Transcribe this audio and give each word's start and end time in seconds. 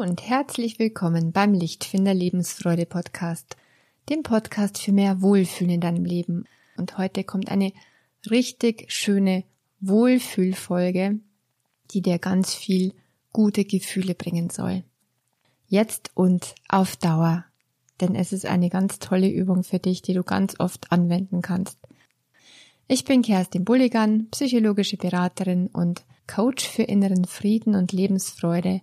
Und 0.00 0.22
herzlich 0.22 0.78
willkommen 0.78 1.30
beim 1.30 1.52
Lichtfinder 1.52 2.14
Lebensfreude 2.14 2.86
Podcast, 2.86 3.58
dem 4.08 4.22
Podcast 4.22 4.78
für 4.78 4.92
mehr 4.92 5.20
Wohlfühlen 5.20 5.74
in 5.74 5.80
deinem 5.82 6.06
Leben. 6.06 6.46
Und 6.78 6.96
heute 6.96 7.22
kommt 7.22 7.50
eine 7.50 7.74
richtig 8.30 8.90
schöne 8.90 9.44
Wohlfühlfolge, 9.80 11.20
die 11.90 12.00
dir 12.00 12.18
ganz 12.18 12.54
viel 12.54 12.94
gute 13.34 13.66
Gefühle 13.66 14.14
bringen 14.14 14.48
soll. 14.48 14.84
Jetzt 15.68 16.12
und 16.14 16.54
auf 16.70 16.96
Dauer, 16.96 17.44
denn 18.00 18.14
es 18.14 18.32
ist 18.32 18.46
eine 18.46 18.70
ganz 18.70 19.00
tolle 19.00 19.28
Übung 19.28 19.64
für 19.64 19.80
dich, 19.80 20.00
die 20.00 20.14
du 20.14 20.22
ganz 20.22 20.58
oft 20.60 20.90
anwenden 20.90 21.42
kannst. 21.42 21.78
Ich 22.88 23.04
bin 23.04 23.20
Kerstin 23.20 23.66
Bulligan, 23.66 24.28
psychologische 24.30 24.96
Beraterin 24.96 25.66
und 25.66 26.06
Coach 26.26 26.66
für 26.66 26.84
inneren 26.84 27.26
Frieden 27.26 27.74
und 27.74 27.92
Lebensfreude 27.92 28.80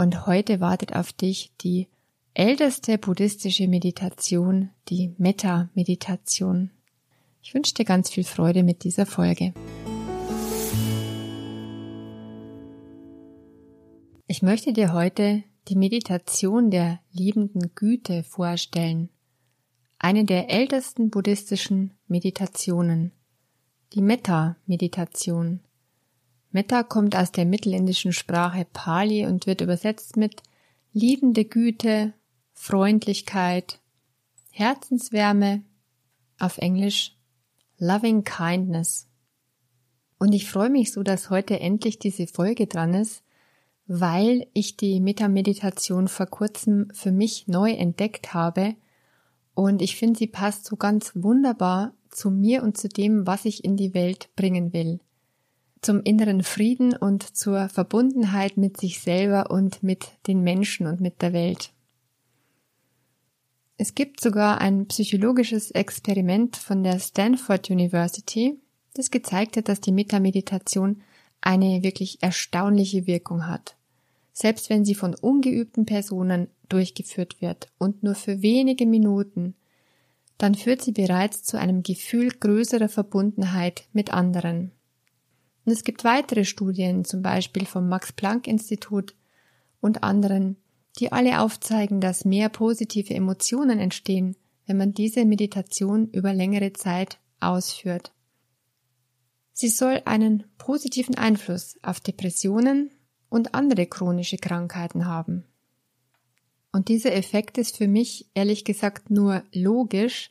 und 0.00 0.26
heute 0.26 0.60
wartet 0.60 0.96
auf 0.96 1.12
dich 1.12 1.52
die 1.60 1.86
älteste 2.32 2.96
buddhistische 2.96 3.68
Meditation, 3.68 4.70
die 4.88 5.14
Metta-Meditation. 5.18 6.70
Ich 7.42 7.52
wünsche 7.52 7.74
dir 7.74 7.84
ganz 7.84 8.08
viel 8.08 8.24
Freude 8.24 8.62
mit 8.62 8.82
dieser 8.84 9.04
Folge. 9.04 9.52
Ich 14.26 14.40
möchte 14.40 14.72
dir 14.72 14.94
heute 14.94 15.44
die 15.68 15.76
Meditation 15.76 16.70
der 16.70 17.00
liebenden 17.12 17.74
Güte 17.74 18.22
vorstellen, 18.22 19.10
eine 19.98 20.24
der 20.24 20.48
ältesten 20.48 21.10
buddhistischen 21.10 21.92
Meditationen, 22.06 23.12
die 23.92 24.00
Metta-Meditation. 24.00 25.60
Metta 26.52 26.82
kommt 26.82 27.14
aus 27.14 27.30
der 27.30 27.44
mittelindischen 27.44 28.12
Sprache 28.12 28.66
Pali 28.72 29.26
und 29.26 29.46
wird 29.46 29.60
übersetzt 29.60 30.16
mit 30.16 30.42
liebende 30.92 31.44
Güte, 31.44 32.12
Freundlichkeit, 32.52 33.80
Herzenswärme, 34.50 35.62
auf 36.38 36.58
Englisch 36.58 37.16
Loving 37.78 38.24
Kindness. 38.24 39.08
Und 40.18 40.32
ich 40.32 40.50
freue 40.50 40.70
mich 40.70 40.92
so, 40.92 41.02
dass 41.02 41.30
heute 41.30 41.60
endlich 41.60 41.98
diese 41.98 42.26
Folge 42.26 42.66
dran 42.66 42.94
ist, 42.94 43.22
weil 43.86 44.46
ich 44.52 44.76
die 44.76 45.00
Metta-Meditation 45.00 46.08
vor 46.08 46.26
kurzem 46.26 46.88
für 46.92 47.12
mich 47.12 47.46
neu 47.46 47.70
entdeckt 47.72 48.34
habe 48.34 48.74
und 49.54 49.82
ich 49.82 49.96
finde, 49.96 50.18
sie 50.18 50.26
passt 50.26 50.64
so 50.64 50.76
ganz 50.76 51.12
wunderbar 51.14 51.94
zu 52.08 52.30
mir 52.30 52.62
und 52.62 52.76
zu 52.76 52.88
dem, 52.88 53.26
was 53.26 53.44
ich 53.44 53.64
in 53.64 53.76
die 53.76 53.94
Welt 53.94 54.30
bringen 54.36 54.72
will 54.72 55.00
zum 55.82 56.02
inneren 56.02 56.42
Frieden 56.42 56.94
und 56.94 57.36
zur 57.36 57.68
Verbundenheit 57.68 58.56
mit 58.56 58.78
sich 58.78 59.00
selber 59.00 59.50
und 59.50 59.82
mit 59.82 60.08
den 60.26 60.42
Menschen 60.42 60.86
und 60.86 61.00
mit 61.00 61.22
der 61.22 61.32
Welt. 61.32 61.72
Es 63.78 63.94
gibt 63.94 64.20
sogar 64.20 64.60
ein 64.60 64.86
psychologisches 64.88 65.70
Experiment 65.70 66.56
von 66.56 66.84
der 66.84 66.98
Stanford 66.98 67.70
University, 67.70 68.58
das 68.92 69.10
gezeigt 69.10 69.56
hat, 69.56 69.68
dass 69.68 69.80
die 69.80 69.92
Metameditation 69.92 71.00
eine 71.40 71.82
wirklich 71.82 72.22
erstaunliche 72.22 73.06
Wirkung 73.06 73.46
hat. 73.46 73.76
Selbst 74.34 74.68
wenn 74.68 74.84
sie 74.84 74.94
von 74.94 75.14
ungeübten 75.14 75.86
Personen 75.86 76.48
durchgeführt 76.68 77.40
wird 77.40 77.68
und 77.78 78.02
nur 78.02 78.14
für 78.14 78.42
wenige 78.42 78.84
Minuten, 78.84 79.54
dann 80.36 80.54
führt 80.54 80.82
sie 80.82 80.92
bereits 80.92 81.42
zu 81.42 81.58
einem 81.58 81.82
Gefühl 81.82 82.30
größerer 82.30 82.88
Verbundenheit 82.88 83.84
mit 83.92 84.12
anderen. 84.12 84.72
Und 85.64 85.72
es 85.72 85.84
gibt 85.84 86.04
weitere 86.04 86.44
Studien, 86.44 87.04
zum 87.04 87.22
Beispiel 87.22 87.66
vom 87.66 87.88
Max 87.88 88.12
Planck 88.12 88.46
Institut 88.46 89.14
und 89.80 90.02
anderen, 90.02 90.56
die 90.98 91.12
alle 91.12 91.40
aufzeigen, 91.40 92.00
dass 92.00 92.24
mehr 92.24 92.48
positive 92.48 93.14
Emotionen 93.14 93.78
entstehen, 93.78 94.36
wenn 94.66 94.76
man 94.76 94.92
diese 94.92 95.24
Meditation 95.24 96.08
über 96.10 96.32
längere 96.32 96.72
Zeit 96.72 97.18
ausführt. 97.40 98.12
Sie 99.52 99.68
soll 99.68 100.02
einen 100.04 100.44
positiven 100.58 101.16
Einfluss 101.16 101.78
auf 101.82 102.00
Depressionen 102.00 102.90
und 103.28 103.54
andere 103.54 103.86
chronische 103.86 104.38
Krankheiten 104.38 105.06
haben. 105.06 105.44
Und 106.72 106.88
dieser 106.88 107.14
Effekt 107.14 107.58
ist 107.58 107.76
für 107.76 107.88
mich 107.88 108.30
ehrlich 108.34 108.64
gesagt 108.64 109.10
nur 109.10 109.42
logisch, 109.52 110.30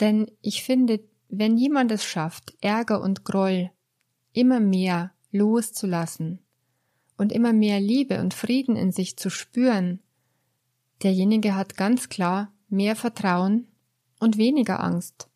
denn 0.00 0.30
ich 0.40 0.62
finde, 0.62 1.00
wenn 1.28 1.56
jemand 1.56 1.90
es 1.92 2.04
schafft, 2.04 2.54
Ärger 2.60 3.00
und 3.00 3.24
Groll 3.24 3.70
immer 4.32 4.60
mehr 4.60 5.12
loszulassen 5.30 6.38
und 7.16 7.32
immer 7.32 7.52
mehr 7.52 7.80
Liebe 7.80 8.20
und 8.20 8.34
Frieden 8.34 8.76
in 8.76 8.92
sich 8.92 9.16
zu 9.16 9.30
spüren, 9.30 10.00
derjenige 11.02 11.54
hat 11.54 11.76
ganz 11.76 12.08
klar 12.08 12.52
mehr 12.68 12.96
Vertrauen 12.96 13.68
und 14.18 14.36
weniger 14.36 14.82
Angst 14.82 15.28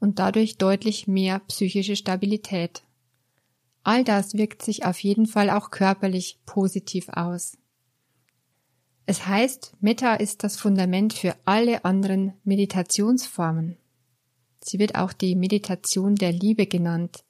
und 0.00 0.18
dadurch 0.18 0.58
deutlich 0.58 1.06
mehr 1.06 1.38
psychische 1.40 1.96
Stabilität. 1.96 2.82
All 3.82 4.02
das 4.02 4.34
wirkt 4.34 4.62
sich 4.62 4.84
auf 4.84 4.98
jeden 5.00 5.26
Fall 5.26 5.50
auch 5.50 5.70
körperlich 5.70 6.38
positiv 6.46 7.08
aus. 7.10 7.58
Es 9.06 9.26
heißt, 9.26 9.74
Metta 9.80 10.14
ist 10.14 10.44
das 10.44 10.56
Fundament 10.56 11.12
für 11.12 11.36
alle 11.44 11.84
anderen 11.84 12.32
Meditationsformen. 12.44 13.76
Sie 14.62 14.78
wird 14.78 14.94
auch 14.94 15.12
die 15.12 15.36
Meditation 15.36 16.14
der 16.14 16.32
Liebe 16.32 16.66
genannt, 16.66 17.23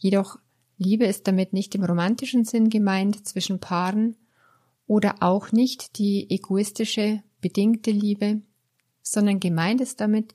Jedoch 0.00 0.38
Liebe 0.78 1.04
ist 1.04 1.28
damit 1.28 1.52
nicht 1.52 1.74
im 1.74 1.84
romantischen 1.84 2.44
Sinn 2.44 2.70
gemeint 2.70 3.28
zwischen 3.28 3.60
Paaren 3.60 4.16
oder 4.86 5.16
auch 5.20 5.52
nicht 5.52 5.98
die 5.98 6.28
egoistische, 6.30 7.22
bedingte 7.42 7.90
Liebe, 7.90 8.40
sondern 9.02 9.40
gemeint 9.40 9.82
ist 9.82 10.00
damit 10.00 10.34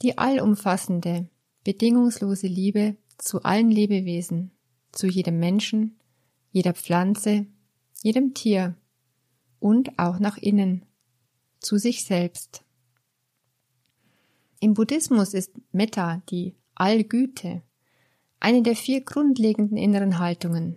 die 0.00 0.16
allumfassende, 0.16 1.28
bedingungslose 1.64 2.46
Liebe 2.46 2.96
zu 3.18 3.42
allen 3.42 3.70
Lebewesen, 3.70 4.52
zu 4.90 5.06
jedem 5.06 5.38
Menschen, 5.38 6.00
jeder 6.50 6.72
Pflanze, 6.72 7.46
jedem 8.02 8.32
Tier 8.32 8.74
und 9.58 9.98
auch 9.98 10.18
nach 10.18 10.38
innen, 10.38 10.86
zu 11.60 11.76
sich 11.76 12.04
selbst. 12.04 12.64
Im 14.60 14.72
Buddhismus 14.72 15.34
ist 15.34 15.52
Metta 15.72 16.22
die 16.30 16.54
Allgüte, 16.74 17.62
eine 18.44 18.60
der 18.60 18.76
vier 18.76 19.00
grundlegenden 19.00 19.78
inneren 19.78 20.18
Haltungen. 20.18 20.76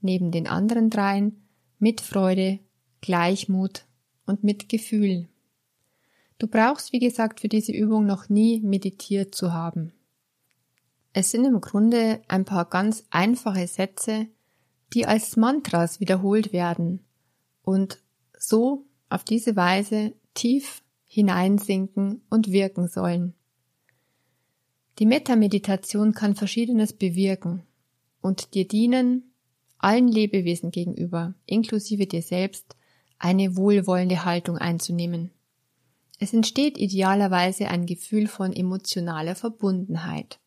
Neben 0.00 0.32
den 0.32 0.48
anderen 0.48 0.90
dreien 0.90 1.46
Mitfreude, 1.78 2.58
Gleichmut 3.00 3.84
und 4.26 4.42
Mitgefühl. 4.42 5.28
Du 6.38 6.48
brauchst, 6.48 6.92
wie 6.92 6.98
gesagt, 6.98 7.38
für 7.38 7.46
diese 7.46 7.70
Übung 7.70 8.06
noch 8.06 8.28
nie 8.28 8.60
meditiert 8.60 9.36
zu 9.36 9.52
haben. 9.52 9.92
Es 11.12 11.30
sind 11.30 11.44
im 11.44 11.60
Grunde 11.60 12.22
ein 12.26 12.44
paar 12.44 12.64
ganz 12.64 13.04
einfache 13.10 13.68
Sätze, 13.68 14.26
die 14.92 15.06
als 15.06 15.36
Mantras 15.36 16.00
wiederholt 16.00 16.52
werden 16.52 17.04
und 17.62 18.02
so 18.36 18.84
auf 19.08 19.22
diese 19.22 19.54
Weise 19.54 20.14
tief 20.34 20.82
hineinsinken 21.06 22.22
und 22.30 22.50
wirken 22.50 22.88
sollen. 22.88 23.34
Die 25.00 25.06
Metameditation 25.06 26.12
kann 26.12 26.34
Verschiedenes 26.34 26.92
bewirken 26.92 27.62
und 28.20 28.52
dir 28.52 28.68
dienen, 28.68 29.32
allen 29.78 30.08
Lebewesen 30.08 30.70
gegenüber, 30.70 31.32
inklusive 31.46 32.06
dir 32.06 32.20
selbst, 32.20 32.76
eine 33.18 33.56
wohlwollende 33.56 34.26
Haltung 34.26 34.58
einzunehmen. 34.58 35.30
Es 36.18 36.34
entsteht 36.34 36.76
idealerweise 36.76 37.68
ein 37.68 37.86
Gefühl 37.86 38.26
von 38.26 38.52
emotionaler 38.52 39.34
Verbundenheit. 39.36 40.38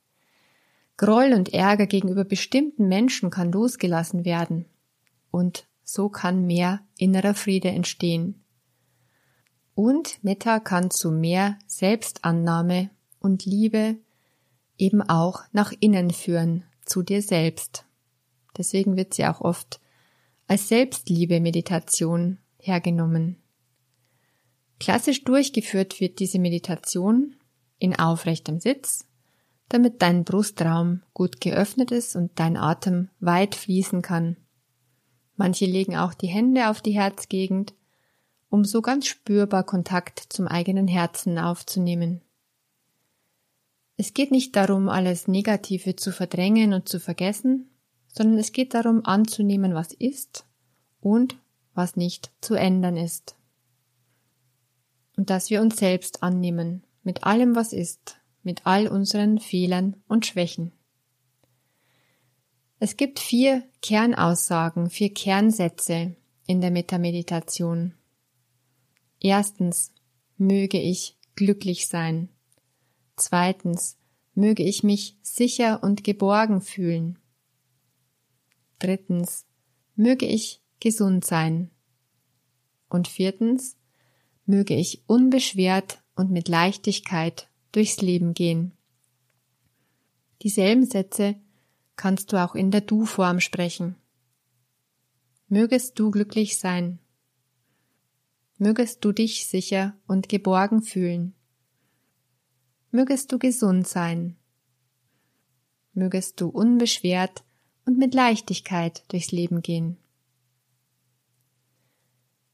Groll 0.98 1.34
und 1.34 1.52
Ärger 1.52 1.88
gegenüber 1.88 2.24
bestimmten 2.24 2.88
Menschen 2.88 3.32
kann 3.32 3.52
losgelassen 3.52 4.24
werden 4.24 4.66
und 5.32 5.66
so 5.84 6.10
kann 6.10 6.46
mehr 6.46 6.82
innerer 7.00 7.34
Friede 7.34 7.70
entstehen. 7.70 8.44
Und 9.74 10.24
Metta 10.24 10.60
kann 10.60 10.92
zu 10.92 11.10
mehr 11.10 11.58
Selbstannahme 11.66 12.92
und 13.20 13.46
Liebe 13.46 13.98
eben 14.78 15.02
auch 15.02 15.44
nach 15.52 15.74
innen 15.80 16.12
führen, 16.12 16.64
zu 16.86 17.04
dir 17.04 17.22
selbst. 17.22 17.86
Deswegen 18.58 18.96
wird 18.96 19.14
sie 19.14 19.26
auch 19.26 19.42
oft 19.42 19.80
als 20.48 20.68
Selbstliebe-Meditation 20.68 22.40
hergenommen. 22.58 23.38
Klassisch 24.80 25.24
durchgeführt 25.24 26.00
wird 26.00 26.20
diese 26.20 26.40
Meditation 26.40 27.36
in 27.80 27.98
aufrechtem 27.98 28.60
Sitz, 28.60 29.08
damit 29.70 30.02
dein 30.02 30.24
Brustraum 30.24 31.02
gut 31.14 31.42
geöffnet 31.42 31.92
ist 31.92 32.16
und 32.16 32.32
dein 32.36 32.58
Atem 32.58 33.10
weit 33.20 33.56
fließen 33.56 34.02
kann. 34.02 34.38
Manche 35.36 35.66
legen 35.66 35.96
auch 35.96 36.14
die 36.14 36.28
Hände 36.28 36.70
auf 36.70 36.82
die 36.82 36.92
Herzgegend, 36.92 37.74
um 38.50 38.66
so 38.66 38.82
ganz 38.82 39.08
spürbar 39.08 39.64
Kontakt 39.64 40.20
zum 40.30 40.48
eigenen 40.48 40.88
Herzen 40.88 41.40
aufzunehmen. 41.40 42.22
Es 44.04 44.14
geht 44.14 44.32
nicht 44.32 44.58
darum, 44.58 44.90
alles 44.90 45.30
Negative 45.30 45.96
zu 45.96 46.12
verdrängen 46.12 46.74
und 46.74 46.90
zu 46.90 47.00
vergessen, 47.00 47.70
sondern 48.10 48.38
es 48.38 48.52
geht 48.52 48.74
darum 48.74 49.06
anzunehmen, 49.06 49.76
was 49.76 49.94
ist 49.94 50.46
und 51.00 51.38
was 51.74 51.96
nicht 51.96 52.30
zu 52.42 52.56
ändern 52.56 52.98
ist. 52.98 53.38
Und 55.16 55.30
dass 55.30 55.50
wir 55.50 55.62
uns 55.62 55.78
selbst 55.78 56.22
annehmen, 56.22 56.84
mit 57.04 57.24
allem, 57.24 57.56
was 57.56 57.72
ist, 57.72 58.18
mit 58.42 58.66
all 58.66 58.90
unseren 58.90 59.40
Fehlern 59.40 59.96
und 60.10 60.26
Schwächen. 60.26 60.74
Es 62.80 62.98
gibt 62.98 63.22
vier 63.22 63.64
Kernaussagen, 63.82 64.90
vier 64.90 65.14
Kernsätze 65.14 66.18
in 66.46 66.60
der 66.60 66.72
Metameditation. 66.72 67.94
Erstens, 69.22 69.94
möge 70.36 70.78
ich 70.78 71.18
glücklich 71.38 71.88
sein. 71.88 72.28
Zweitens, 73.16 73.98
möge 74.34 74.64
ich 74.64 74.84
mich 74.84 75.18
sicher 75.22 75.84
und 75.84 76.04
geborgen 76.04 76.62
fühlen. 76.62 77.20
Drittens, 78.80 79.46
möge 79.96 80.26
ich 80.26 80.62
gesund 80.80 81.24
sein. 81.24 81.70
Und 82.90 83.08
viertens, 83.08 83.78
möge 84.46 84.76
ich 84.76 85.04
unbeschwert 85.08 86.04
und 86.16 86.32
mit 86.32 86.48
Leichtigkeit 86.48 87.48
durchs 87.72 88.02
Leben 88.02 88.34
gehen. 88.34 88.74
Dieselben 90.42 90.86
Sätze 90.86 91.36
kannst 91.96 92.34
du 92.34 92.44
auch 92.44 92.56
in 92.56 92.72
der 92.72 92.82
Du-Form 92.82 93.40
sprechen. 93.40 93.96
Mögest 95.48 96.00
du 96.00 96.12
glücklich 96.12 96.58
sein. 96.58 97.00
Mögest 98.58 99.06
du 99.06 99.12
dich 99.12 99.48
sicher 99.48 99.96
und 100.08 100.28
geborgen 100.28 100.82
fühlen. 100.82 101.36
Mögest 102.96 103.32
du 103.32 103.40
gesund 103.40 103.88
sein. 103.88 104.36
Mögest 105.94 106.40
du 106.40 106.50
unbeschwert 106.50 107.44
und 107.88 107.98
mit 107.98 108.14
Leichtigkeit 108.14 109.04
durchs 109.08 109.32
Leben 109.32 109.64
gehen. 109.64 109.98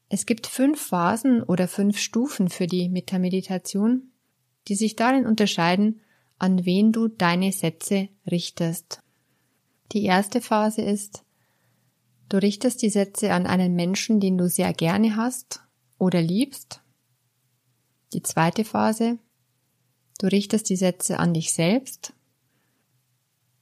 Es 0.08 0.24
gibt 0.24 0.46
fünf 0.46 0.80
Phasen 0.80 1.42
oder 1.42 1.68
fünf 1.68 1.98
Stufen 1.98 2.48
für 2.48 2.66
die 2.66 2.88
Metameditation, 2.88 4.12
die 4.66 4.76
sich 4.76 4.96
darin 4.96 5.26
unterscheiden, 5.26 6.00
an 6.38 6.64
wen 6.64 6.90
du 6.90 7.08
deine 7.08 7.52
Sätze 7.52 8.08
richtest. 8.30 9.02
Die 9.92 10.04
erste 10.04 10.40
Phase 10.40 10.80
ist, 10.80 11.22
du 12.30 12.38
richtest 12.38 12.80
die 12.80 12.88
Sätze 12.88 13.34
an 13.34 13.46
einen 13.46 13.74
Menschen, 13.74 14.20
den 14.20 14.38
du 14.38 14.48
sehr 14.48 14.72
gerne 14.72 15.16
hast 15.16 15.60
oder 15.98 16.22
liebst. 16.22 16.80
Die 18.14 18.22
zweite 18.22 18.64
Phase, 18.64 19.18
du 20.20 20.26
richtest 20.26 20.68
die 20.68 20.76
Sätze 20.76 21.18
an 21.18 21.32
dich 21.32 21.54
selbst. 21.54 22.12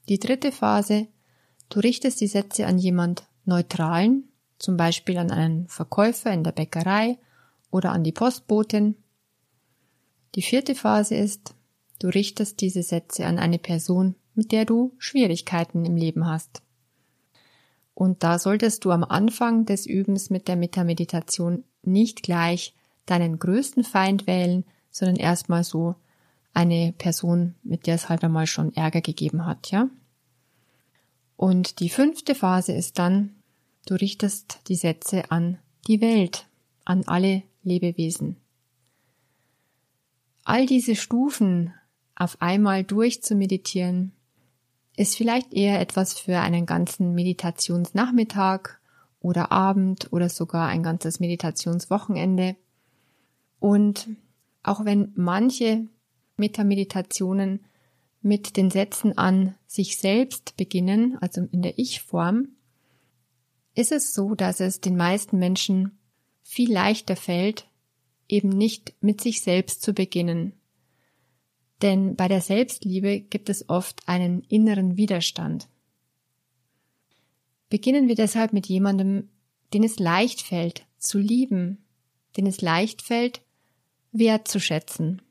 Die 0.09 0.19
dritte 0.19 0.51
Phase, 0.51 1.07
du 1.69 1.79
richtest 1.79 2.21
die 2.21 2.27
Sätze 2.27 2.67
an 2.67 2.79
jemand 2.79 3.23
Neutralen, 3.45 4.29
zum 4.59 4.77
Beispiel 4.77 5.19
an 5.19 5.31
einen 5.31 5.69
Verkäufer 5.69 6.33
in 6.33 6.43
der 6.43 6.51
Bäckerei 6.51 7.17
oder 7.71 7.93
an 7.93 8.03
die 8.03 8.13
Postbotin. 8.13 8.97
Die 10.35 10.43
vierte 10.43 10.75
Phase 10.75 11.15
ist, 11.15 11.55
du 12.01 12.09
richtest 12.09 12.61
diese 12.61 12.83
Sätze 12.83 13.27
an 13.27 13.39
eine 13.39 13.59
Person, 13.59 14.17
mit 14.35 14.51
der 14.51 14.65
du 14.65 14.95
Schwierigkeiten 14.99 15.85
im 15.85 15.97
Leben 15.97 16.27
hast. 16.27 16.63
Und 17.95 18.25
da 18.25 18.41
solltest 18.41 18.85
du 18.85 18.91
am 18.91 19.05
Anfang 19.05 19.65
des 19.65 19.87
Übens 19.87 20.29
mit 20.29 20.49
der 20.49 20.57
Metameditation 20.57 21.63
nicht 21.83 22.25
gleich 22.25 22.75
deinen 23.07 23.39
größten 23.39 23.85
Feind 23.85 24.27
wählen, 24.27 24.65
sondern 24.91 25.17
erstmal 25.17 25.63
so 25.63 25.95
eine 26.55 26.93
Person, 26.97 27.55
mit 27.63 27.87
der 27.87 27.95
es 27.95 28.09
halt 28.09 28.25
einmal 28.25 28.47
schon 28.47 28.75
Ärger 28.75 29.01
gegeben 29.01 29.47
hat, 29.47 29.71
ja? 29.71 29.89
Und 31.37 31.81
die 31.81 31.89
fünfte 31.89 32.35
Phase 32.35 32.73
ist 32.73 32.99
dann, 32.99 33.37
du 33.87 33.95
richtest 33.95 34.61
die 34.69 34.75
Sätze 34.75 35.31
an 35.31 35.59
die 35.87 36.01
Welt, 36.01 36.47
an 36.85 37.05
alle 37.07 37.43
Lebewesen. 37.63 38.37
All 40.45 40.67
diese 40.67 40.97
Stufen 40.97 41.73
auf 42.17 42.43
einmal 42.43 42.83
durchzumeditieren, 42.83 44.13
ist 44.99 45.17
vielleicht 45.17 45.55
eher 45.55 45.81
etwas 45.81 46.19
für 46.19 46.41
einen 46.41 46.67
ganzen 46.67 47.15
Meditationsnachmittag 47.15 48.79
oder 49.21 49.53
Abend 49.53 50.13
oder 50.13 50.29
sogar 50.29 50.67
ein 50.69 50.83
ganzes 50.83 51.21
Meditationswochenende. 51.21 52.57
Und 53.61 54.09
auch 54.65 54.85
wenn 54.85 55.13
manche 55.15 55.87
Metameditationen 56.39 57.65
mit 58.21 58.57
den 58.57 58.71
Sätzen 58.71 59.17
an 59.17 59.55
sich 59.67 59.97
selbst 59.99 60.57
beginnen, 60.57 61.19
also 61.21 61.47
in 61.53 61.63
der 61.63 61.79
Ich-Form, 61.79 62.49
ist 63.75 63.93
es 63.93 64.15
so, 64.15 64.35
dass 64.35 64.61
es 64.61 64.81
den 64.81 64.97
meisten 64.97 65.39
Menschen 65.39 65.99
viel 66.43 66.73
leichter 66.73 67.17
fällt, 67.17 67.69
eben 68.29 68.49
nicht 68.49 68.95
mit 69.01 69.21
sich 69.21 69.43
selbst 69.43 69.83
zu 69.83 69.93
beginnen, 69.93 70.59
denn 71.83 72.17
bei 72.17 72.29
der 72.29 72.41
Selbstliebe 72.41 73.21
gibt 73.21 73.49
es 73.49 73.69
oft 73.69 74.09
einen 74.09 74.43
inneren 74.43 74.97
Widerstand. 74.97 75.69
Beginnen 77.69 78.09
wir 78.09 78.15
deshalb 78.15 78.53
mit 78.53 78.67
jemandem, 78.67 79.29
den 79.73 79.85
es 79.85 79.99
leicht 79.99 80.43
fällt, 80.43 80.87
zu 80.99 81.19
lieben, 81.19 81.85
den 82.37 82.47
es 82.47 82.61
leicht 82.61 83.03
fällt, 83.03 83.43
wertzuschätzen. 84.13 85.23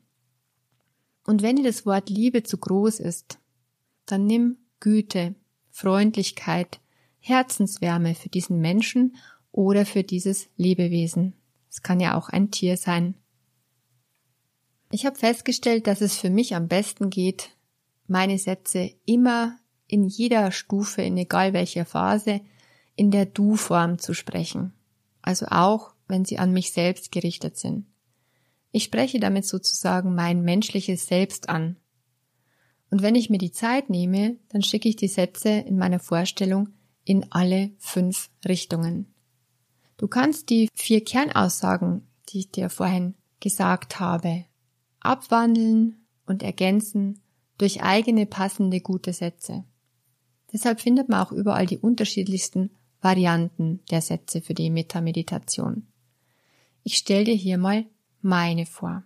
Und 1.28 1.42
wenn 1.42 1.56
dir 1.56 1.64
das 1.64 1.84
Wort 1.84 2.08
Liebe 2.08 2.42
zu 2.42 2.56
groß 2.56 3.00
ist, 3.00 3.38
dann 4.06 4.24
nimm 4.24 4.56
Güte, 4.80 5.34
Freundlichkeit, 5.68 6.80
Herzenswärme 7.18 8.14
für 8.14 8.30
diesen 8.30 8.60
Menschen 8.60 9.14
oder 9.52 9.84
für 9.84 10.02
dieses 10.02 10.48
Lebewesen. 10.56 11.34
Es 11.68 11.82
kann 11.82 12.00
ja 12.00 12.16
auch 12.16 12.30
ein 12.30 12.50
Tier 12.50 12.78
sein. 12.78 13.14
Ich 14.90 15.04
habe 15.04 15.18
festgestellt, 15.18 15.86
dass 15.86 16.00
es 16.00 16.16
für 16.16 16.30
mich 16.30 16.54
am 16.54 16.66
besten 16.66 17.10
geht, 17.10 17.50
meine 18.06 18.38
Sätze 18.38 18.94
immer 19.04 19.58
in 19.86 20.08
jeder 20.08 20.50
Stufe, 20.50 21.02
in 21.02 21.18
egal 21.18 21.52
welcher 21.52 21.84
Phase, 21.84 22.40
in 22.96 23.10
der 23.10 23.26
Du-Form 23.26 23.98
zu 23.98 24.14
sprechen. 24.14 24.72
Also 25.20 25.44
auch, 25.50 25.92
wenn 26.06 26.24
sie 26.24 26.38
an 26.38 26.54
mich 26.54 26.72
selbst 26.72 27.12
gerichtet 27.12 27.58
sind. 27.58 27.84
Ich 28.70 28.84
spreche 28.84 29.20
damit 29.20 29.46
sozusagen 29.46 30.14
mein 30.14 30.42
menschliches 30.42 31.06
Selbst 31.06 31.48
an. 31.48 31.76
Und 32.90 33.02
wenn 33.02 33.14
ich 33.14 33.30
mir 33.30 33.38
die 33.38 33.52
Zeit 33.52 33.90
nehme, 33.90 34.36
dann 34.48 34.62
schicke 34.62 34.88
ich 34.88 34.96
die 34.96 35.08
Sätze 35.08 35.50
in 35.50 35.76
meiner 35.76 35.98
Vorstellung 35.98 36.70
in 37.04 37.26
alle 37.30 37.70
fünf 37.78 38.30
Richtungen. 38.46 39.14
Du 39.96 40.08
kannst 40.08 40.50
die 40.50 40.68
vier 40.74 41.04
Kernaussagen, 41.04 42.06
die 42.28 42.40
ich 42.40 42.50
dir 42.50 42.70
vorhin 42.70 43.14
gesagt 43.40 44.00
habe, 44.00 44.44
abwandeln 45.00 46.04
und 46.26 46.42
ergänzen 46.42 47.20
durch 47.56 47.82
eigene 47.82 48.26
passende 48.26 48.80
gute 48.80 49.12
Sätze. 49.12 49.64
Deshalb 50.52 50.80
findet 50.80 51.08
man 51.08 51.20
auch 51.20 51.32
überall 51.32 51.66
die 51.66 51.78
unterschiedlichsten 51.78 52.70
Varianten 53.00 53.80
der 53.90 54.00
Sätze 54.00 54.40
für 54.40 54.54
die 54.54 54.70
Metameditation. 54.70 55.86
Ich 56.82 56.96
stelle 56.96 57.24
dir 57.24 57.34
hier 57.34 57.58
mal 57.58 57.86
meine 58.20 58.66
vor. 58.66 59.02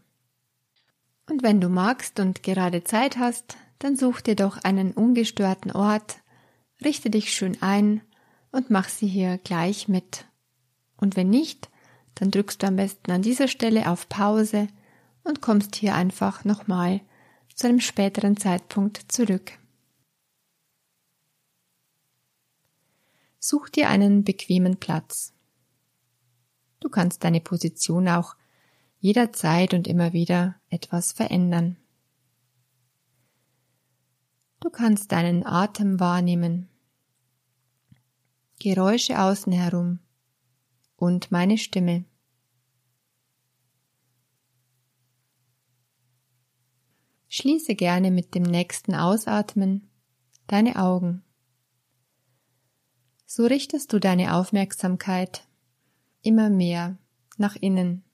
Und 1.28 1.42
wenn 1.42 1.60
du 1.60 1.68
magst 1.68 2.20
und 2.20 2.42
gerade 2.42 2.84
Zeit 2.84 3.16
hast, 3.18 3.56
dann 3.78 3.96
such 3.96 4.20
dir 4.20 4.36
doch 4.36 4.58
einen 4.64 4.92
ungestörten 4.92 5.72
Ort, 5.72 6.18
richte 6.84 7.10
dich 7.10 7.32
schön 7.32 7.60
ein 7.62 8.00
und 8.50 8.70
mach 8.70 8.88
sie 8.88 9.06
hier 9.06 9.38
gleich 9.38 9.88
mit. 9.88 10.26
Und 10.96 11.16
wenn 11.16 11.30
nicht, 11.30 11.70
dann 12.14 12.30
drückst 12.30 12.62
du 12.62 12.66
am 12.66 12.76
besten 12.76 13.10
an 13.10 13.22
dieser 13.22 13.48
Stelle 13.48 13.90
auf 13.90 14.08
Pause 14.08 14.68
und 15.24 15.40
kommst 15.40 15.76
hier 15.76 15.94
einfach 15.94 16.44
nochmal 16.44 17.00
zu 17.54 17.68
einem 17.68 17.80
späteren 17.80 18.36
Zeitpunkt 18.36 19.10
zurück. 19.10 19.52
Such 23.38 23.68
dir 23.70 23.88
einen 23.88 24.22
bequemen 24.22 24.76
Platz. 24.76 25.32
Du 26.80 26.88
kannst 26.88 27.24
deine 27.24 27.40
Position 27.40 28.08
auch 28.08 28.36
jederzeit 29.02 29.74
und 29.74 29.88
immer 29.88 30.12
wieder 30.12 30.54
etwas 30.68 31.10
verändern. 31.10 31.76
Du 34.60 34.70
kannst 34.70 35.10
deinen 35.10 35.44
Atem 35.44 35.98
wahrnehmen, 35.98 36.68
Geräusche 38.60 39.20
außen 39.20 39.52
herum 39.52 39.98
und 40.94 41.32
meine 41.32 41.58
Stimme. 41.58 42.04
Schließe 47.26 47.74
gerne 47.74 48.12
mit 48.12 48.36
dem 48.36 48.44
nächsten 48.44 48.94
Ausatmen 48.94 49.90
deine 50.46 50.76
Augen. 50.76 51.24
So 53.26 53.46
richtest 53.46 53.92
du 53.92 53.98
deine 53.98 54.36
Aufmerksamkeit 54.36 55.48
immer 56.20 56.50
mehr 56.50 56.98
nach 57.36 57.56
innen. 57.56 58.04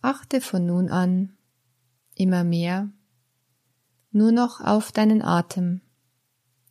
Achte 0.00 0.40
von 0.40 0.64
nun 0.66 0.88
an 0.88 1.36
immer 2.14 2.44
mehr 2.44 2.90
nur 4.10 4.32
noch 4.32 4.60
auf 4.60 4.90
deinen 4.92 5.22
Atem 5.22 5.80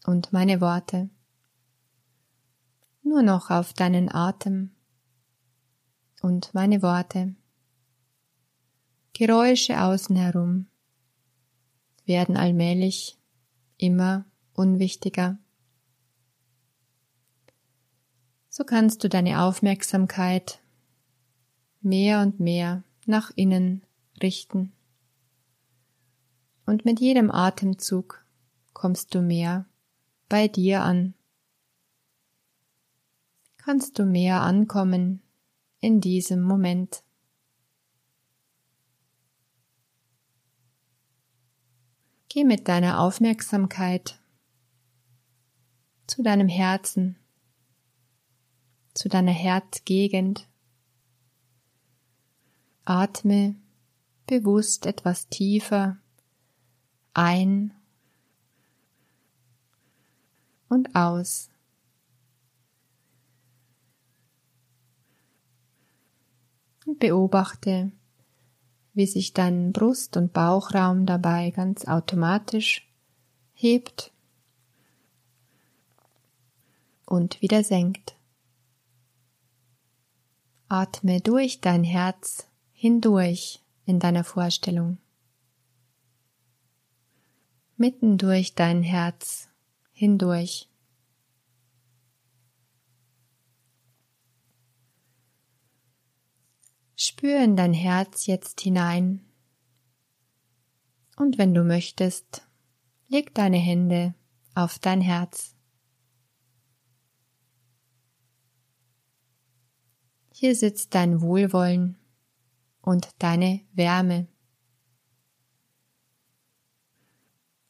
und 0.05 0.33
meine 0.33 0.59
Worte. 0.61 1.09
nur 3.07 3.23
noch 3.23 3.49
auf 3.49 3.73
deinen 3.73 4.13
Atem 4.13 4.71
und 6.21 6.53
meine 6.53 6.81
Worte. 6.81 7.35
Geräusche 9.13 9.81
außen 9.81 10.15
herum 10.15 10.67
werden 12.05 12.37
allmählich 12.37 13.17
immer 13.77 14.25
unwichtiger. 14.53 15.37
So 18.49 18.63
kannst 18.63 19.03
du 19.03 19.09
deine 19.09 19.41
Aufmerksamkeit 19.41 20.59
mehr 21.81 22.21
und 22.21 22.39
mehr 22.39 22.83
nach 23.07 23.31
innen 23.35 23.83
richten. 24.21 24.73
Und 26.65 26.85
mit 26.85 26.99
jedem 26.99 27.31
Atemzug 27.31 28.25
kommst 28.73 29.15
du 29.15 29.21
mehr 29.21 29.65
bei 30.29 30.47
dir 30.47 30.83
an. 30.83 31.13
Kannst 33.57 33.99
du 33.99 34.05
mehr 34.05 34.41
ankommen 34.41 35.21
in 35.79 36.01
diesem 36.01 36.41
Moment. 36.41 37.03
Geh 42.29 42.43
mit 42.43 42.67
deiner 42.67 42.99
Aufmerksamkeit 42.99 44.19
zu 46.07 46.23
deinem 46.23 46.47
Herzen, 46.47 47.17
zu 48.93 49.09
deiner 49.09 49.31
Herzgegend. 49.31 50.46
Atme 52.89 53.55
bewusst 54.27 54.85
etwas 54.85 55.27
tiefer 55.27 55.97
ein 57.13 57.73
und 60.69 60.95
aus. 60.95 61.49
Und 66.85 66.99
beobachte, 66.99 67.91
wie 68.93 69.05
sich 69.05 69.33
dein 69.33 69.73
Brust- 69.73 70.15
und 70.15 70.31
Bauchraum 70.31 71.05
dabei 71.05 71.51
ganz 71.51 71.85
automatisch 71.85 72.89
hebt 73.53 74.13
und 77.05 77.41
wieder 77.41 77.65
senkt. 77.65 78.15
Atme 80.69 81.19
durch 81.19 81.59
dein 81.59 81.83
Herz 81.83 82.46
hindurch 82.79 83.59
in 83.85 83.99
deiner 83.99 84.23
Vorstellung. 84.23 84.99
Mitten 87.75 88.19
durch 88.19 88.53
dein 88.53 88.83
Herz 88.83 89.49
hindurch. 89.93 90.69
Spür 96.95 97.43
in 97.43 97.55
dein 97.55 97.73
Herz 97.73 98.27
jetzt 98.27 98.61
hinein. 98.61 99.25
Und 101.15 101.39
wenn 101.39 101.55
du 101.55 101.63
möchtest, 101.63 102.47
leg 103.07 103.33
deine 103.33 103.57
Hände 103.57 104.13
auf 104.53 104.77
dein 104.77 105.01
Herz. 105.01 105.55
Hier 110.31 110.55
sitzt 110.55 110.93
dein 110.93 111.21
Wohlwollen 111.21 111.97
und 112.87 113.09
deine 113.19 113.59
Wärme. 113.73 114.27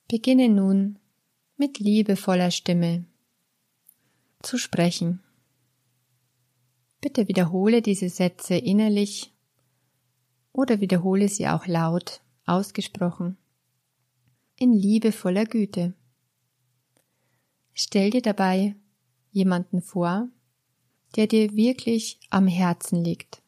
Beginne 0.08 0.48
nun 0.48 1.00
mit 1.58 1.80
liebevoller 1.80 2.52
Stimme 2.52 3.08
zu 4.44 4.60
sprechen. 4.60 5.24
Bitte 7.02 7.28
wiederhole 7.28 7.82
diese 7.82 8.10
Sätze 8.10 8.58
innerlich 8.58 9.34
oder 10.54 10.82
wiederhole 10.82 11.30
sie 11.30 11.48
auch 11.48 11.66
laut 11.66 12.22
ausgesprochen 12.46 13.38
in 14.56 14.72
liebevoller 14.72 15.46
Güte. 15.46 15.96
Stell 17.74 18.12
dir 18.12 18.22
dabei 18.22 18.76
jemanden 19.32 19.82
vor, 19.82 20.30
der 21.16 21.26
dir 21.26 21.56
wirklich 21.56 22.20
am 22.30 22.46
Herzen 22.46 23.04
liegt. 23.04 23.42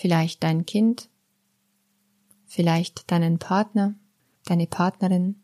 Vielleicht 0.00 0.44
dein 0.44 0.64
Kind, 0.64 1.10
vielleicht 2.46 3.10
deinen 3.10 3.40
Partner, 3.40 3.96
deine 4.44 4.68
Partnerin, 4.68 5.42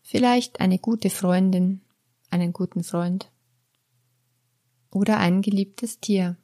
vielleicht 0.00 0.60
eine 0.60 0.78
gute 0.78 1.10
Freundin, 1.10 1.82
einen 2.30 2.54
guten 2.54 2.82
Freund 2.82 3.30
oder 4.90 5.18
ein 5.18 5.42
geliebtes 5.42 6.00
Tier. 6.00 6.38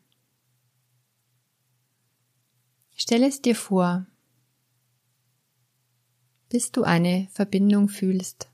Stell 2.94 3.22
es 3.22 3.40
dir 3.40 3.56
vor, 3.56 4.06
bis 6.50 6.70
du 6.70 6.82
eine 6.82 7.28
Verbindung 7.30 7.88
fühlst. 7.88 8.50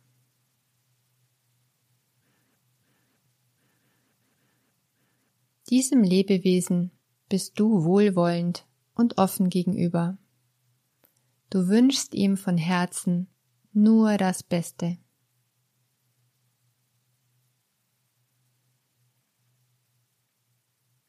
Diesem 5.68 6.04
Lebewesen 6.04 6.92
bist 7.30 7.58
du 7.58 7.84
wohlwollend 7.84 8.66
und 8.94 9.16
offen 9.16 9.49
gegenüber. 9.49 10.18
Du 11.49 11.68
wünschst 11.68 12.12
ihm 12.12 12.37
von 12.37 12.58
Herzen 12.58 13.28
nur 13.72 14.18
das 14.18 14.42
Beste. 14.42 14.99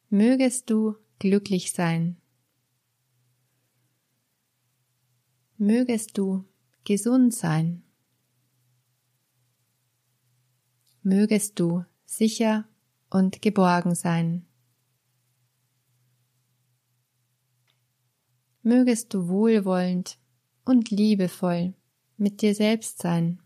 Mögest 0.09 0.69
du 0.69 0.95
glücklich 1.19 1.73
sein. 1.73 2.21
Mögest 5.57 6.17
du 6.17 6.45
gesund 6.83 7.33
sein. 7.33 7.83
Mögest 11.01 11.59
du 11.59 11.83
sicher 12.05 12.67
und 13.09 13.41
geborgen 13.41 13.95
sein. 13.95 14.45
Mögest 18.63 19.13
du 19.13 19.27
wohlwollend 19.27 20.19
und 20.65 20.91
liebevoll 20.91 21.73
mit 22.17 22.41
dir 22.41 22.53
selbst 22.53 22.99
sein. 22.99 23.41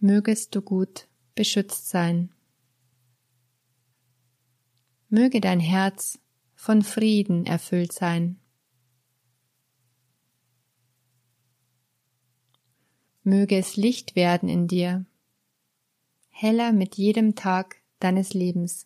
Mögest 0.00 0.54
du 0.54 0.62
gut 0.62 1.08
beschützt 1.36 1.88
sein. 1.88 2.32
Möge 5.08 5.40
dein 5.40 5.60
Herz 5.60 6.18
von 6.54 6.82
Frieden 6.82 7.46
erfüllt 7.46 7.92
sein. 7.92 8.40
Möge 13.22 13.56
es 13.56 13.76
Licht 13.76 14.16
werden 14.16 14.48
in 14.48 14.68
dir, 14.68 15.04
heller 16.28 16.72
mit 16.72 16.96
jedem 16.96 17.34
Tag 17.34 17.82
deines 17.98 18.34
Lebens. 18.34 18.85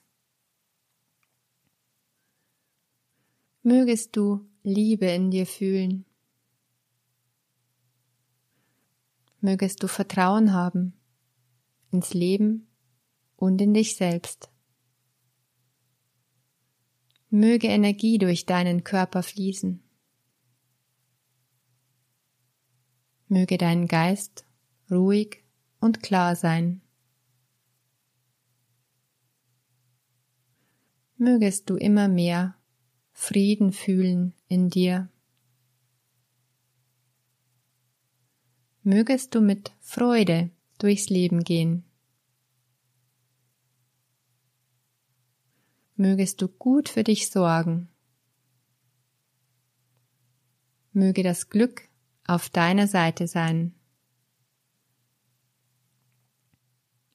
Mögest 3.62 4.16
du 4.16 4.48
Liebe 4.62 5.06
in 5.06 5.30
dir 5.30 5.46
fühlen. 5.46 6.06
Mögest 9.40 9.82
du 9.82 9.88
Vertrauen 9.88 10.52
haben 10.54 10.94
ins 11.90 12.14
Leben 12.14 12.68
und 13.36 13.60
in 13.60 13.74
dich 13.74 13.96
selbst. 13.96 14.50
Möge 17.28 17.68
Energie 17.68 18.18
durch 18.18 18.46
deinen 18.46 18.82
Körper 18.82 19.22
fließen. 19.22 19.82
Möge 23.28 23.58
dein 23.58 23.86
Geist 23.86 24.44
ruhig 24.90 25.44
und 25.80 26.02
klar 26.02 26.34
sein. 26.34 26.80
Mögest 31.16 31.68
du 31.68 31.76
immer 31.76 32.08
mehr 32.08 32.59
Frieden 33.22 33.72
fühlen 33.72 34.32
in 34.48 34.70
dir. 34.70 35.10
Mögest 38.82 39.34
du 39.34 39.42
mit 39.42 39.72
Freude 39.78 40.50
durchs 40.78 41.10
Leben 41.10 41.44
gehen. 41.44 41.84
Mögest 45.96 46.40
du 46.40 46.48
gut 46.48 46.88
für 46.88 47.04
dich 47.04 47.30
sorgen. 47.30 47.90
Möge 50.92 51.22
das 51.22 51.50
Glück 51.50 51.90
auf 52.26 52.48
deiner 52.48 52.88
Seite 52.88 53.28
sein. 53.28 53.74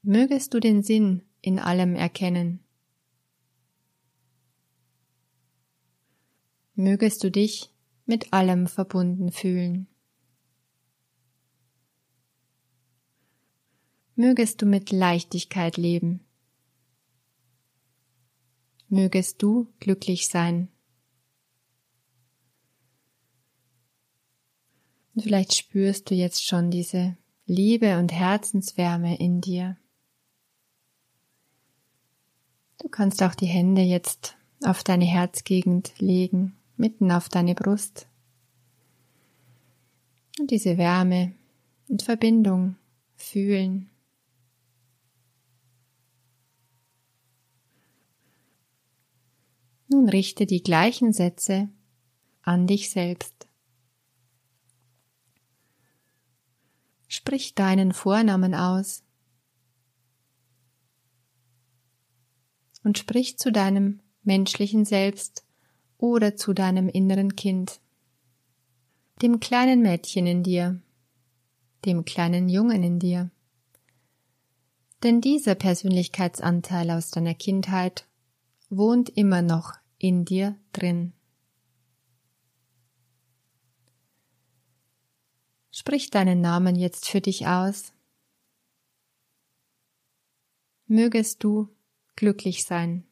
Mögest 0.03 0.53
du 0.53 0.59
den 0.59 0.83
Sinn 0.83 1.23
in 1.41 1.57
allem 1.57 1.95
erkennen. 1.95 2.64
Mögest 6.75 7.23
du 7.23 7.31
dich 7.31 7.69
mit 8.05 8.33
allem 8.33 8.67
verbunden 8.67 9.31
fühlen. 9.31 9.87
Mögest 14.15 14.61
du 14.61 14.65
mit 14.65 14.91
Leichtigkeit 14.91 15.77
leben. 15.77 16.19
Mögest 18.89 19.41
du 19.41 19.73
glücklich 19.79 20.27
sein. 20.27 20.69
Und 25.13 25.23
vielleicht 25.23 25.55
spürst 25.55 26.09
du 26.09 26.15
jetzt 26.15 26.45
schon 26.45 26.71
diese 26.71 27.17
Liebe 27.45 27.99
und 27.99 28.11
Herzenswärme 28.11 29.17
in 29.17 29.39
dir. 29.39 29.77
Du 32.79 32.89
kannst 32.89 33.23
auch 33.23 33.35
die 33.35 33.45
Hände 33.45 33.81
jetzt 33.81 34.37
auf 34.63 34.83
deine 34.83 35.05
Herzgegend 35.05 35.93
legen, 35.99 36.57
mitten 36.77 37.11
auf 37.11 37.29
deine 37.29 37.55
Brust. 37.55 38.07
Und 40.39 40.51
diese 40.51 40.77
Wärme 40.77 41.33
und 41.87 42.01
Verbindung 42.01 42.75
fühlen. 43.15 43.89
Nun 49.87 50.09
richte 50.09 50.45
die 50.45 50.63
gleichen 50.63 51.13
Sätze 51.13 51.69
an 52.41 52.67
dich 52.67 52.89
selbst. 52.89 53.47
Sprich 57.07 57.55
deinen 57.55 57.93
Vornamen 57.93 58.53
aus 58.53 59.03
und 62.83 62.97
sprich 62.97 63.37
zu 63.37 63.51
deinem 63.51 64.01
menschlichen 64.23 64.85
Selbst 64.85 65.44
oder 66.05 66.35
zu 66.35 66.53
deinem 66.53 66.87
inneren 66.87 67.35
Kind, 67.35 67.79
dem 69.21 69.39
kleinen 69.39 69.81
Mädchen 69.81 70.27
in 70.27 70.43
dir, 70.43 70.81
dem 71.85 72.05
kleinen 72.05 72.47
Jungen 72.47 72.83
in 72.83 72.99
dir. 72.99 73.31
Denn 75.03 75.21
dieser 75.21 75.55
Persönlichkeitsanteil 75.55 76.91
aus 76.91 77.09
deiner 77.11 77.33
Kindheit 77.33 78.07
wohnt 78.69 79.09
immer 79.09 79.41
noch 79.41 79.73
in 79.97 80.25
dir 80.25 80.55
drin. 80.73 81.13
Sprich 85.71 86.09
deinen 86.09 86.39
Namen 86.39 86.75
jetzt 86.75 87.09
für 87.09 87.19
dich 87.19 87.47
aus. 87.47 87.93
Mögest 90.87 91.43
du 91.43 91.69
glücklich 92.15 92.63
sein. 92.63 93.05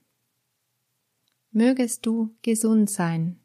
Mögest 1.56 2.08
du 2.08 2.36
gesund 2.42 2.90
sein. 2.90 3.40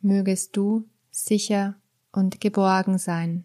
Mögest 0.00 0.56
du 0.56 0.88
sicher 1.10 1.78
und 2.12 2.40
geborgen 2.40 2.96
sein. 2.96 3.44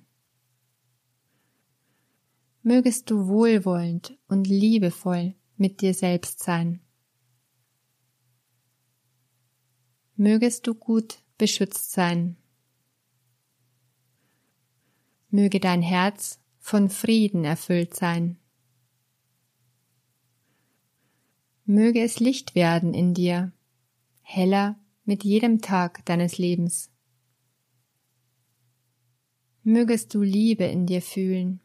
Mögest 2.64 3.12
du 3.12 3.28
wohlwollend 3.28 4.18
und 4.30 4.48
liebevoll 4.48 5.36
mit 5.58 5.82
dir 5.82 5.94
selbst 5.94 6.42
sein. 6.42 6.80
Mögest 10.16 10.68
du 10.68 10.74
gut 10.74 11.26
beschützt 11.38 11.92
sein. 11.92 12.38
Möge 15.30 15.60
dein 15.60 15.82
Herz 15.82 16.40
von 16.60 16.90
Frieden 16.90 17.44
erfüllt 17.44 17.94
sein. 17.94 18.41
Möge 21.72 22.02
es 22.02 22.20
Licht 22.20 22.54
werden 22.54 22.94
in 22.94 23.14
dir, 23.14 23.54
heller 24.24 24.78
mit 25.06 25.24
jedem 25.24 25.62
Tag 25.62 26.06
deines 26.06 26.38
Lebens. 26.38 26.92
Mögest 29.64 30.14
du 30.14 30.22
Liebe 30.22 30.66
in 30.66 30.86
dir 30.86 31.02
fühlen. 31.02 31.62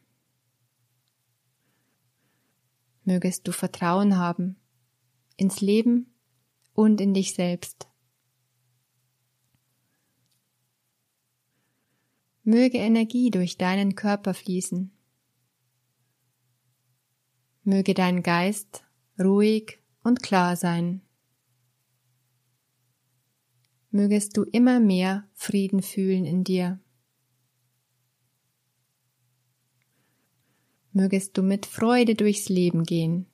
Mögest 3.03 3.45
du 3.49 3.51
Vertrauen 3.51 4.15
haben 4.15 4.55
ins 5.35 5.59
Leben 5.59 6.13
und 6.71 7.01
in 7.01 7.13
dich 7.13 7.33
selbst. 7.33 7.89
Möge 12.45 12.77
Energie 12.77 13.29
durch 13.29 13.57
deinen 13.57 13.95
Körper 13.95 14.33
fließen. 14.33 14.89
Möge 17.65 17.93
dein 17.93 18.23
Geist 18.23 18.85
ruhig 19.19 19.81
und 20.07 20.23
klar 20.23 20.55
sein. 20.55 21.01
Mögest 23.91 24.37
du 24.37 24.43
immer 24.43 24.79
mehr 24.79 25.27
Frieden 25.33 25.81
fühlen 25.81 26.23
in 26.23 26.45
dir. 26.45 26.79
Mögest 30.93 31.37
du 31.37 31.43
mit 31.43 31.65
Freude 31.65 32.15
durchs 32.15 32.47
Leben 32.47 32.83
gehen. 32.83 33.27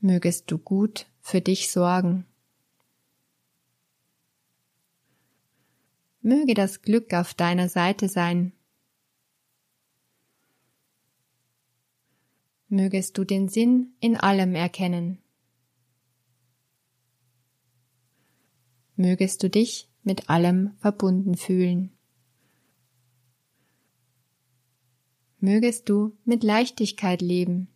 Mögest 0.00 0.50
du 0.50 0.58
gut 0.58 1.06
für 1.20 1.40
dich 1.40 1.70
sorgen. 1.70 2.26
Möge 6.20 6.54
das 6.54 6.82
Glück 6.82 7.14
auf 7.14 7.32
deiner 7.32 7.68
Seite 7.68 8.08
sein. 8.08 8.52
Mögest 12.70 13.18
du 13.18 13.24
den 13.24 13.48
Sinn 13.48 13.94
in 13.98 14.16
allem 14.16 14.54
erkennen. 14.54 15.18
Mögest 18.94 19.42
du 19.42 19.50
dich 19.50 19.90
mit 20.02 20.30
allem 20.30 20.76
verbunden 20.78 21.36
fühlen. 21.36 21.90
Mögest 25.38 25.88
du 25.88 26.16
mit 26.24 26.44
Leichtigkeit 26.44 27.22
leben. 27.22 27.68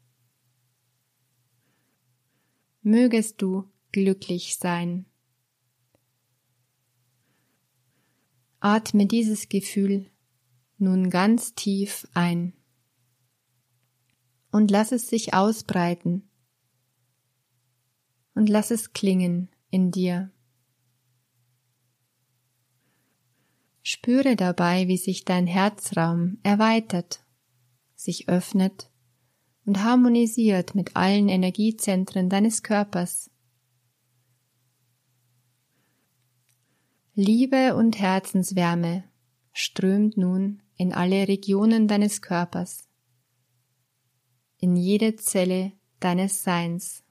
Mögest 2.83 3.43
du 3.43 3.69
glücklich 3.91 4.59
sein. 4.59 5.07
Atme 8.61 9.07
dieses 9.07 9.49
Gefühl 9.49 10.07
nun 10.79 11.11
ganz 11.11 11.55
tief 11.55 12.07
ein 12.15 12.53
und 14.55 14.71
lass 14.71 14.93
es 14.93 15.09
sich 15.09 15.35
ausbreiten 15.35 16.23
und 18.37 18.49
lass 18.49 18.71
es 18.71 18.93
klingen 18.93 19.49
in 19.71 19.91
dir. 19.91 20.31
Spüre 23.83 24.37
dabei, 24.37 24.87
wie 24.87 24.97
sich 24.97 25.25
dein 25.25 25.49
Herzraum 25.49 26.39
erweitert, 26.45 27.25
sich 27.97 28.29
öffnet 28.29 28.93
und 29.67 29.83
harmonisiert 29.83 30.77
mit 30.77 30.95
allen 30.95 31.29
Energiezentren 31.29 32.31
deines 32.31 32.63
Körpers. 32.63 33.33
Liebe 37.17 37.75
und 37.75 37.99
Herzenswärme 37.99 39.03
strömt 39.53 40.17
nun 40.17 40.63
in 40.77 40.93
alle 40.93 41.27
Regionen 41.27 41.89
deines 41.89 42.23
Körpers 42.23 42.85
in 44.65 44.77
jede 44.77 45.15
Zelle 45.17 45.73
deines 46.01 46.43
Seins. 46.43 47.05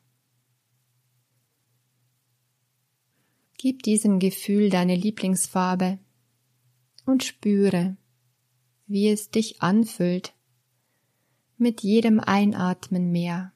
Gib 3.60 3.84
diesem 3.84 4.18
Gefühl 4.18 4.72
deine 4.72 4.96
Lieblingsfarbe 4.96 6.00
und 7.06 7.24
spüre, 7.24 7.96
wie 8.88 9.08
es 9.08 9.30
dich 9.30 9.62
anfüllt 9.62 10.34
mit 11.58 11.84
jedem 11.84 12.20
Einatmen 12.20 13.12
mehr. 13.12 13.54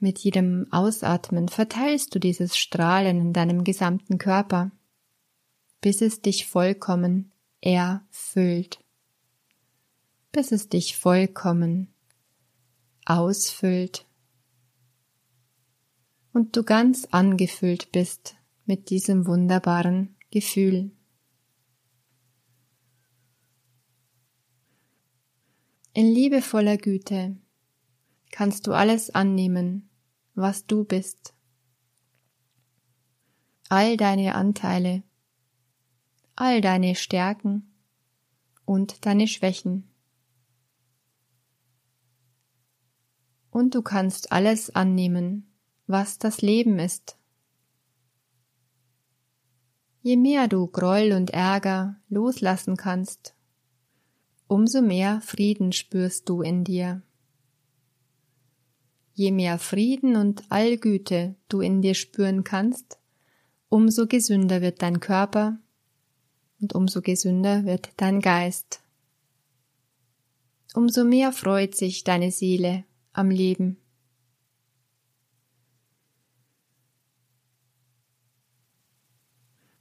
Mit 0.00 0.18
jedem 0.18 0.66
Ausatmen 0.72 1.48
verteilst 1.48 2.12
du 2.16 2.18
dieses 2.18 2.56
Strahlen 2.56 3.20
in 3.20 3.32
deinem 3.32 3.62
gesamten 3.62 4.18
Körper, 4.18 4.72
bis 5.80 6.02
es 6.02 6.20
dich 6.20 6.48
vollkommen 6.48 7.30
erfüllt 7.60 8.80
bis 10.32 10.52
es 10.52 10.68
dich 10.68 10.96
vollkommen 10.96 11.92
ausfüllt 13.04 14.06
und 16.32 16.56
du 16.56 16.62
ganz 16.62 17.06
angefüllt 17.10 17.90
bist 17.92 18.36
mit 18.64 18.90
diesem 18.90 19.26
wunderbaren 19.26 20.16
Gefühl. 20.30 20.92
In 25.92 26.06
liebevoller 26.06 26.76
Güte 26.76 27.36
kannst 28.30 28.68
du 28.68 28.72
alles 28.72 29.10
annehmen, 29.10 29.90
was 30.34 30.66
du 30.66 30.84
bist. 30.84 31.34
All 33.68 33.96
deine 33.96 34.36
Anteile, 34.36 35.02
all 36.36 36.60
deine 36.60 36.94
Stärken 36.94 37.74
und 38.64 39.04
deine 39.04 39.26
Schwächen. 39.26 39.89
Und 43.50 43.74
du 43.74 43.82
kannst 43.82 44.32
alles 44.32 44.70
annehmen, 44.70 45.50
was 45.86 46.18
das 46.18 46.40
Leben 46.40 46.78
ist. 46.78 47.16
Je 50.02 50.16
mehr 50.16 50.48
du 50.48 50.66
Groll 50.66 51.12
und 51.12 51.30
Ärger 51.30 51.96
loslassen 52.08 52.76
kannst, 52.76 53.34
umso 54.46 54.80
mehr 54.80 55.20
Frieden 55.20 55.72
spürst 55.72 56.28
du 56.28 56.42
in 56.42 56.64
dir. 56.64 57.02
Je 59.12 59.32
mehr 59.32 59.58
Frieden 59.58 60.16
und 60.16 60.50
Allgüte 60.50 61.34
du 61.48 61.60
in 61.60 61.82
dir 61.82 61.94
spüren 61.94 62.44
kannst, 62.44 62.98
umso 63.68 64.06
gesünder 64.06 64.62
wird 64.62 64.80
dein 64.80 65.00
Körper 65.00 65.58
und 66.60 66.74
umso 66.74 67.02
gesünder 67.02 67.64
wird 67.64 67.90
dein 67.98 68.20
Geist. 68.20 68.82
Umso 70.72 71.04
mehr 71.04 71.32
freut 71.32 71.74
sich 71.74 72.04
deine 72.04 72.30
Seele 72.30 72.84
am 73.12 73.30
Leben. 73.30 73.76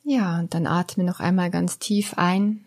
Ja, 0.04 0.39
und 0.39 0.54
dann 0.56 0.65
atme 0.65 1.04
noch 1.04 1.20
einmal 1.20 1.52
ganz 1.52 1.78
tief 1.78 2.15
ein 2.18 2.65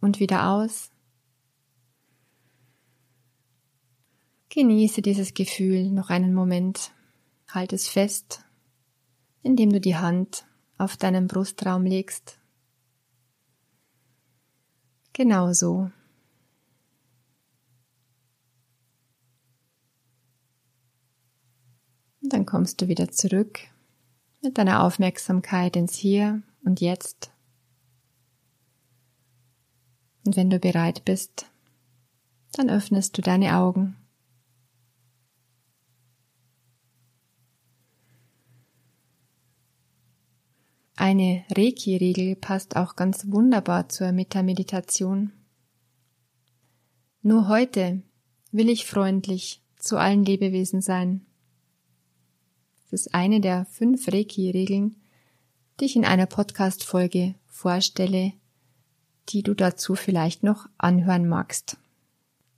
und 0.00 0.18
wieder 0.18 0.48
aus. 0.48 0.90
Genieße 4.48 5.02
dieses 5.02 5.34
Gefühl 5.34 5.90
noch 5.90 6.10
einen 6.10 6.32
Moment. 6.32 6.92
Halt 7.48 7.72
es 7.72 7.88
fest, 7.88 8.44
indem 9.42 9.70
du 9.70 9.80
die 9.80 9.96
Hand 9.96 10.46
auf 10.78 10.96
deinen 10.96 11.26
Brustraum 11.26 11.84
legst. 11.84 12.38
Genauso. 15.12 15.90
Und 22.24 22.32
dann 22.32 22.46
kommst 22.46 22.80
du 22.80 22.88
wieder 22.88 23.10
zurück 23.10 23.60
mit 24.42 24.56
deiner 24.56 24.82
Aufmerksamkeit 24.82 25.76
ins 25.76 25.94
Hier 25.94 26.42
und 26.64 26.80
Jetzt. 26.80 27.30
Und 30.24 30.34
wenn 30.34 30.48
du 30.48 30.58
bereit 30.58 31.04
bist, 31.04 31.44
dann 32.52 32.70
öffnest 32.70 33.18
du 33.18 33.20
deine 33.20 33.58
Augen. 33.58 33.94
Eine 40.96 41.44
Reiki-Regel 41.54 42.36
passt 42.36 42.76
auch 42.76 42.96
ganz 42.96 43.30
wunderbar 43.30 43.90
zur 43.90 44.12
Metta-Meditation. 44.12 45.30
Nur 47.20 47.48
heute 47.48 48.00
will 48.50 48.70
ich 48.70 48.86
freundlich 48.86 49.60
zu 49.76 49.98
allen 49.98 50.24
Lebewesen 50.24 50.80
sein 50.80 51.26
ist 52.94 53.14
eine 53.14 53.40
der 53.40 53.66
fünf 53.66 54.08
Reiki-Regeln, 54.08 54.96
die 55.78 55.84
ich 55.84 55.96
in 55.96 56.04
einer 56.04 56.26
Podcast-Folge 56.26 57.34
vorstelle, 57.46 58.32
die 59.28 59.42
du 59.42 59.54
dazu 59.54 59.94
vielleicht 59.94 60.42
noch 60.42 60.68
anhören 60.78 61.28
magst. 61.28 61.76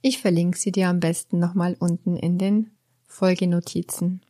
Ich 0.01 0.19
verlinke 0.19 0.57
sie 0.57 0.71
dir 0.71 0.89
am 0.89 0.99
besten 0.99 1.39
nochmal 1.39 1.75
unten 1.79 2.15
in 2.15 2.37
den 2.37 2.71
Folgenotizen. 3.05 4.21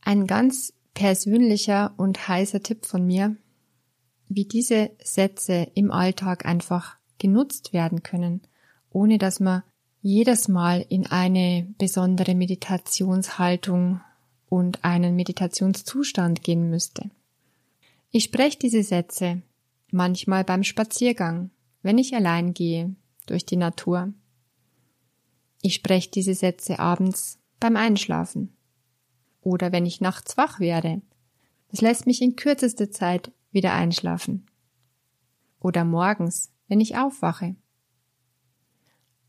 Ein 0.00 0.26
ganz 0.26 0.72
persönlicher 0.94 1.94
und 1.96 2.28
heißer 2.28 2.62
Tipp 2.62 2.86
von 2.86 3.06
mir, 3.06 3.36
wie 4.28 4.44
diese 4.44 4.90
Sätze 5.02 5.70
im 5.74 5.90
Alltag 5.90 6.46
einfach 6.46 6.96
genutzt 7.18 7.72
werden 7.72 8.02
können, 8.02 8.42
ohne 8.90 9.18
dass 9.18 9.40
man 9.40 9.62
jedes 10.02 10.48
Mal 10.48 10.84
in 10.88 11.06
eine 11.06 11.72
besondere 11.78 12.34
Meditationshaltung 12.34 14.00
und 14.48 14.84
einen 14.84 15.14
Meditationszustand 15.14 16.42
gehen 16.42 16.68
müsste. 16.68 17.08
Ich 18.10 18.24
spreche 18.24 18.58
diese 18.58 18.82
Sätze 18.82 19.42
manchmal 19.92 20.42
beim 20.42 20.64
Spaziergang, 20.64 21.50
wenn 21.82 21.98
ich 21.98 22.14
allein 22.14 22.52
gehe 22.52 22.94
durch 23.26 23.46
die 23.46 23.56
Natur. 23.56 24.12
Ich 25.62 25.74
spreche 25.74 26.10
diese 26.10 26.34
Sätze 26.34 26.80
abends 26.80 27.38
beim 27.60 27.76
Einschlafen 27.76 28.56
oder 29.40 29.70
wenn 29.70 29.86
ich 29.86 30.00
nachts 30.00 30.36
wach 30.36 30.58
werde. 30.58 31.00
Das 31.70 31.80
lässt 31.80 32.06
mich 32.06 32.20
in 32.20 32.34
kürzester 32.34 32.90
Zeit 32.90 33.30
wieder 33.52 33.72
einschlafen. 33.72 34.46
Oder 35.60 35.84
morgens, 35.84 36.52
wenn 36.66 36.80
ich 36.80 36.96
aufwache. 36.96 37.54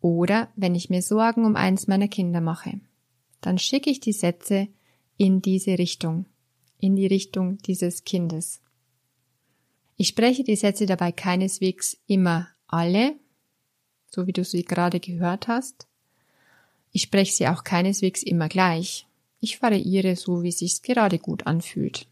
Oder 0.03 0.49
wenn 0.57 0.75
ich 0.75 0.89
mir 0.89 1.01
Sorgen 1.01 1.45
um 1.45 1.55
eins 1.55 1.87
meiner 1.87 2.09
Kinder 2.09 2.41
mache, 2.41 2.81
dann 3.39 3.57
schicke 3.57 3.89
ich 3.89 4.01
die 4.01 4.11
Sätze 4.11 4.67
in 5.15 5.41
diese 5.41 5.79
Richtung, 5.79 6.25
in 6.77 6.97
die 6.97 7.07
Richtung 7.07 7.57
dieses 7.59 8.03
Kindes. 8.03 8.59
Ich 9.95 10.09
spreche 10.09 10.43
die 10.43 10.57
Sätze 10.57 10.87
dabei 10.87 11.13
keineswegs 11.13 11.95
immer 12.05 12.49
alle, 12.67 13.15
so 14.05 14.27
wie 14.27 14.33
du 14.33 14.43
sie 14.43 14.65
gerade 14.65 14.99
gehört 14.99 15.47
hast. 15.47 15.87
Ich 16.91 17.03
spreche 17.03 17.31
sie 17.31 17.47
auch 17.47 17.63
keineswegs 17.63 18.23
immer 18.23 18.49
gleich. 18.49 19.07
Ich 19.39 19.61
variiere 19.61 20.17
so, 20.17 20.43
wie 20.43 20.51
sich's 20.51 20.81
gerade 20.81 21.17
gut 21.17 21.47
anfühlt. 21.47 22.07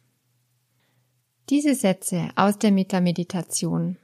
Diese 1.49 1.75
Sätze 1.75 2.29
aus 2.37 2.57
der 2.57 2.71
Metta-Meditation 2.71 3.97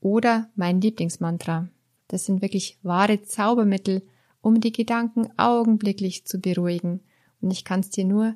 oder 0.00 0.48
mein 0.56 0.80
Lieblingsmantra 0.80 1.68
das 2.08 2.26
sind 2.26 2.42
wirklich 2.42 2.78
wahre 2.82 3.22
Zaubermittel, 3.22 4.02
um 4.40 4.60
die 4.60 4.72
Gedanken 4.72 5.28
augenblicklich 5.38 6.26
zu 6.26 6.38
beruhigen. 6.38 7.00
Und 7.40 7.50
ich 7.50 7.64
kann 7.64 7.80
es 7.80 7.90
dir 7.90 8.04
nur 8.04 8.34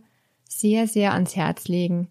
sehr, 0.48 0.88
sehr 0.88 1.12
ans 1.12 1.36
Herz 1.36 1.68
legen. 1.68 2.08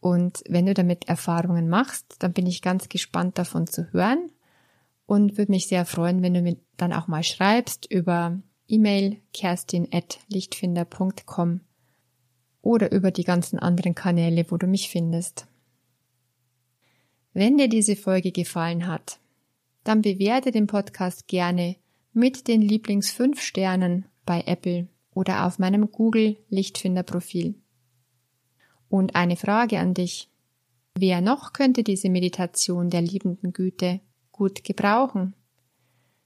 Und 0.00 0.44
wenn 0.48 0.66
du 0.66 0.74
damit 0.74 1.08
Erfahrungen 1.08 1.68
machst, 1.68 2.16
dann 2.18 2.32
bin 2.32 2.46
ich 2.46 2.60
ganz 2.60 2.88
gespannt 2.88 3.38
davon 3.38 3.66
zu 3.66 3.92
hören 3.92 4.30
und 5.06 5.38
würde 5.38 5.52
mich 5.52 5.68
sehr 5.68 5.86
freuen, 5.86 6.22
wenn 6.22 6.34
du 6.34 6.42
mir 6.42 6.56
dann 6.76 6.92
auch 6.92 7.06
mal 7.06 7.22
schreibst 7.22 7.88
über 7.90 8.38
E-Mail 8.66 9.18
kerstin.lichtfinder.com 9.32 11.60
oder 12.62 12.90
über 12.92 13.10
die 13.10 13.24
ganzen 13.24 13.58
anderen 13.58 13.94
Kanäle, 13.94 14.50
wo 14.50 14.56
du 14.56 14.66
mich 14.66 14.88
findest. 14.88 15.46
Wenn 17.34 17.58
dir 17.58 17.68
diese 17.68 17.96
Folge 17.96 18.32
gefallen 18.32 18.86
hat, 18.86 19.18
dann 19.84 20.02
bewerte 20.02 20.50
den 20.50 20.66
Podcast 20.66 21.28
gerne 21.28 21.76
mit 22.12 22.48
den 22.48 22.62
Lieblings 22.62 23.10
5 23.10 23.40
Sternen 23.40 24.06
bei 24.24 24.42
Apple 24.46 24.88
oder 25.14 25.46
auf 25.46 25.58
meinem 25.58 25.90
Google 25.90 26.36
Lichtfinder 26.48 27.02
Profil. 27.02 27.54
Und 28.88 29.16
eine 29.16 29.36
Frage 29.36 29.78
an 29.78 29.94
dich. 29.94 30.28
Wer 30.94 31.20
noch 31.20 31.52
könnte 31.52 31.82
diese 31.82 32.10
Meditation 32.10 32.90
der 32.90 33.00
liebenden 33.00 33.52
Güte 33.52 34.00
gut 34.30 34.62
gebrauchen? 34.64 35.34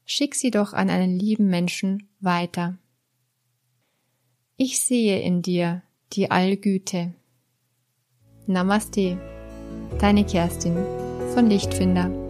Schick 0.05 0.35
sie 0.35 0.51
doch 0.51 0.73
an 0.73 0.90
einen 0.90 1.19
lieben 1.19 1.49
Menschen 1.49 2.09
weiter. 2.21 2.79
Ich 4.57 4.81
sehe 4.81 5.21
in 5.21 5.42
dir 5.42 5.83
die 6.12 6.31
Allgüte. 6.31 7.14
Namaste, 8.47 9.19
deine 9.99 10.25
Kerstin 10.25 10.77
von 11.35 11.49
Lichtfinder. 11.49 12.26